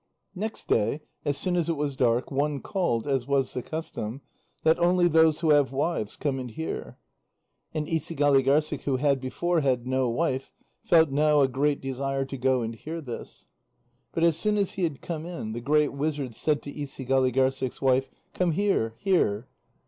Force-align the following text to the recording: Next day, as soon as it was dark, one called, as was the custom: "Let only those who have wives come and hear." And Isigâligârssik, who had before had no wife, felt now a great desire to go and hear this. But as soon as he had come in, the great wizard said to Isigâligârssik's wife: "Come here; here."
Next 0.33 0.67
day, 0.67 1.01
as 1.25 1.37
soon 1.37 1.55
as 1.55 1.69
it 1.69 1.77
was 1.77 1.95
dark, 1.95 2.31
one 2.31 2.59
called, 2.59 3.05
as 3.05 3.27
was 3.27 3.53
the 3.53 3.61
custom: 3.61 4.21
"Let 4.65 4.79
only 4.79 5.07
those 5.07 5.41
who 5.41 5.51
have 5.51 5.71
wives 5.71 6.17
come 6.17 6.39
and 6.39 6.49
hear." 6.49 6.97
And 7.71 7.85
Isigâligârssik, 7.85 8.81
who 8.81 8.97
had 8.97 9.21
before 9.21 9.59
had 9.61 9.85
no 9.85 10.09
wife, 10.09 10.51
felt 10.81 11.11
now 11.11 11.41
a 11.41 11.47
great 11.47 11.81
desire 11.81 12.25
to 12.25 12.37
go 12.39 12.63
and 12.63 12.73
hear 12.73 12.99
this. 12.99 13.45
But 14.11 14.23
as 14.23 14.35
soon 14.35 14.57
as 14.57 14.71
he 14.71 14.85
had 14.85 15.01
come 15.01 15.27
in, 15.27 15.51
the 15.51 15.61
great 15.61 15.93
wizard 15.93 16.33
said 16.33 16.63
to 16.63 16.73
Isigâligârssik's 16.73 17.79
wife: 17.79 18.09
"Come 18.33 18.53
here; 18.53 18.95
here." 18.97 19.49